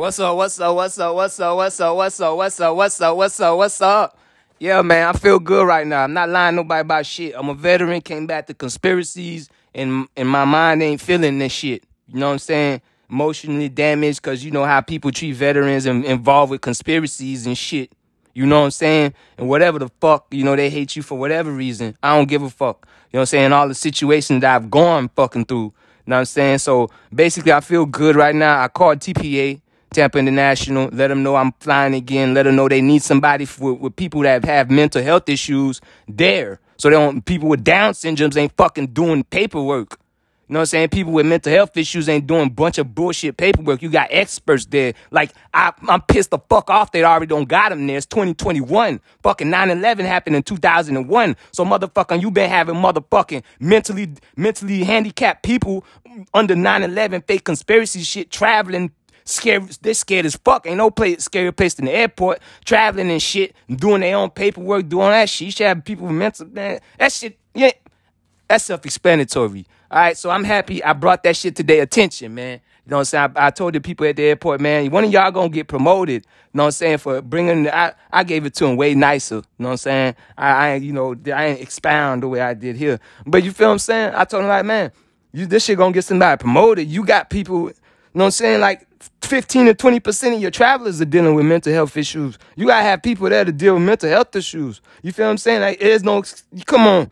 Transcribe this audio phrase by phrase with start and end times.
[0.00, 0.34] What's up?
[0.34, 0.74] What's up?
[0.74, 1.14] What's up?
[1.14, 1.56] What's up?
[1.56, 1.94] What's up?
[1.94, 2.34] What's up?
[2.34, 2.74] What's up?
[2.74, 3.16] What's up?
[3.18, 3.58] What's up?
[3.58, 4.18] What's up?
[4.58, 6.04] Yeah, man, I feel good right now.
[6.04, 7.34] I'm not lying nobody about shit.
[7.36, 11.84] I'm a veteran, came back to conspiracies, and and my mind ain't feeling this shit.
[12.08, 12.80] You know what I'm saying?
[13.10, 17.92] Emotionally damaged because you know how people treat veterans and involved with conspiracies and shit.
[18.32, 19.12] You know what I'm saying?
[19.36, 21.94] And whatever the fuck, you know, they hate you for whatever reason.
[22.02, 22.86] I don't give a fuck.
[23.12, 23.52] You know what I'm saying?
[23.52, 25.58] All the situations that I've gone fucking through.
[25.58, 25.72] You
[26.06, 26.58] know what I'm saying?
[26.60, 28.62] So basically, I feel good right now.
[28.62, 29.60] I called TPA.
[29.92, 32.34] Tampa International, let them know I'm flying again.
[32.34, 36.60] Let them know they need somebody for, with people that have mental health issues there.
[36.76, 39.98] So they don't, people with Down syndromes ain't fucking doing paperwork.
[40.50, 40.88] You know what I'm saying?
[40.88, 43.82] People with mental health issues ain't doing a bunch of bullshit paperwork.
[43.82, 44.94] You got experts there.
[45.12, 47.96] Like, I, I'm pissed the fuck off they already don't got them there.
[47.96, 49.00] It's 2021.
[49.22, 51.36] Fucking 9-11 happened in 2001.
[51.52, 55.84] So motherfucking, you been having motherfucking mentally, mentally handicapped people
[56.34, 58.90] under 9-11 fake conspiracy shit traveling
[59.30, 59.68] scared.
[59.82, 60.66] They're scared as fuck.
[60.66, 62.40] Ain't no place scarier place than the airport.
[62.64, 65.46] Traveling and shit, doing their own paperwork, doing that shit.
[65.46, 66.80] You should have people with mental man.
[66.98, 67.72] That shit, yeah,
[68.48, 69.66] that's self-explanatory.
[69.90, 72.60] All right, so I'm happy I brought that shit to their attention, man.
[72.84, 73.32] You know what I'm saying?
[73.36, 76.24] I, I, told the people at the airport, man, one of y'all gonna get promoted.
[76.24, 76.98] You know what I'm saying?
[76.98, 79.36] For bringing, I, I gave it to him way nicer.
[79.36, 80.14] You know what I'm saying?
[80.36, 82.98] I, I, you know, I ain't expound the way I did here.
[83.26, 84.14] But you feel what I'm saying?
[84.14, 84.92] I told him like, man,
[85.32, 86.88] you this shit gonna get somebody promoted.
[86.88, 87.70] You got people,
[88.18, 88.60] know what I'm saying?
[88.60, 88.86] Like
[89.22, 92.38] 15 to 20% of your travelers are dealing with mental health issues.
[92.56, 94.80] You gotta have people there to deal with mental health issues.
[95.02, 95.60] You feel what I'm saying?
[95.60, 96.22] Like, there's no,
[96.66, 97.10] come on.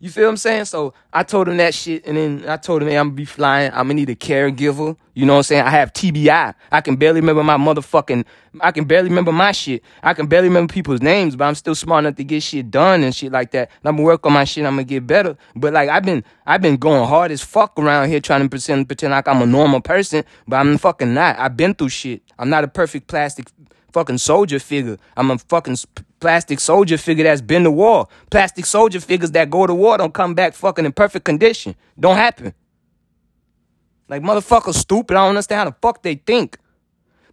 [0.00, 0.66] You feel what I'm saying?
[0.66, 3.24] So I told him that shit, and then I told him, hey, I'm gonna be
[3.24, 3.70] flying.
[3.72, 4.96] I'm gonna need a caregiver.
[5.14, 5.62] You know what I'm saying?
[5.62, 6.54] I have TBI.
[6.70, 8.24] I can barely remember my motherfucking.
[8.60, 9.82] I can barely remember my shit.
[10.02, 13.02] I can barely remember people's names, but I'm still smart enough to get shit done
[13.02, 13.70] and shit like that.
[13.82, 14.64] And I'm gonna work on my shit.
[14.64, 15.36] I'm gonna get better.
[15.56, 18.86] But like I've been, I've been going hard as fuck around here trying to pretend,
[18.86, 21.38] pretend like I'm a normal person, but I'm fucking not.
[21.38, 22.22] I've been through shit.
[22.38, 23.48] I'm not a perfect plastic
[23.92, 24.98] fucking soldier figure.
[25.16, 25.76] I'm a fucking
[26.20, 28.08] plastic soldier figure that's been to war.
[28.30, 31.74] Plastic soldier figures that go to war don't come back fucking in perfect condition.
[31.98, 32.54] Don't happen.
[34.08, 35.16] Like motherfuckers stupid.
[35.16, 36.58] I don't understand how the fuck they think.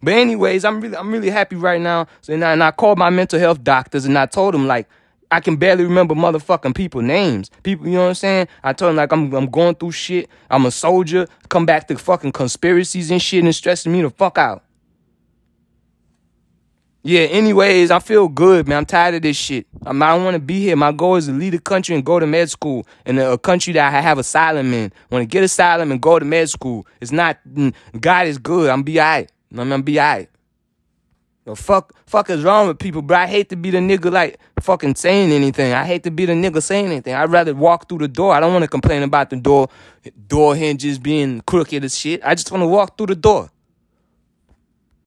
[0.02, 2.06] But anyways, I'm really I'm really happy right now.
[2.20, 4.88] So and I, and I called my mental health doctors and I told them like
[5.30, 7.50] I can barely remember motherfucking people names.
[7.62, 8.48] People, you know what I'm saying?
[8.62, 10.28] I told them like I'm I'm going through shit.
[10.50, 11.26] I'm a soldier.
[11.48, 14.62] Come back to fucking conspiracies and shit and stressing me the fuck out.
[17.08, 18.78] Yeah, anyways, I feel good, man.
[18.78, 19.68] I'm tired of this shit.
[19.84, 20.74] I'm, I want to be here.
[20.74, 23.38] My goal is to leave the country and go to med school in a, a
[23.38, 24.90] country that I have asylum in.
[25.08, 26.84] want to get asylum and go to med school.
[27.00, 27.38] It's not,
[28.00, 28.70] God is good.
[28.70, 29.30] I'm be alright.
[29.52, 30.28] I'm gonna be alright.
[31.44, 33.18] The fuck, fuck is wrong with people, bro?
[33.18, 35.74] I hate to be the nigga like fucking saying anything.
[35.74, 37.14] I hate to be the nigga saying anything.
[37.14, 38.34] I'd rather walk through the door.
[38.34, 39.68] I don't want to complain about the door,
[40.26, 42.20] door hinges being crooked as shit.
[42.24, 43.48] I just want to walk through the door.